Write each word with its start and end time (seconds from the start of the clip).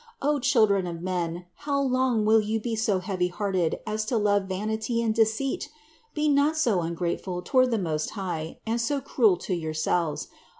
O 0.19 0.39
children 0.39 0.87
of 0.87 1.03
men, 1.03 1.45
how 1.57 1.79
long 1.79 2.25
will 2.25 2.41
you 2.41 2.59
be 2.59 2.75
so 2.75 2.97
heavy 2.97 3.27
hearted 3.27 3.77
as 3.85 4.03
to 4.05 4.17
love 4.17 4.45
vanity 4.45 4.99
and 4.99 5.13
deceit? 5.13 5.69
Be 6.15 6.21
THE 6.21 6.25
INCARNATION 6.31 6.53
501 6.55 6.55
not 6.55 6.57
so 6.57 6.87
ungrateful 6.91 7.41
toward 7.43 7.69
the 7.69 7.77
Most 7.77 8.09
High 8.17 8.57
and 8.65 8.81
so 8.81 8.99
cruel 8.99 9.37
to 9.37 9.53
yourselves. 9.53 10.27